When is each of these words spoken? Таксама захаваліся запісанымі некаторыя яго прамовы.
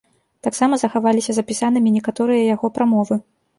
Таксама 0.45 0.79
захаваліся 0.83 1.31
запісанымі 1.39 1.93
некаторыя 1.99 2.43
яго 2.55 2.75
прамовы. 2.81 3.23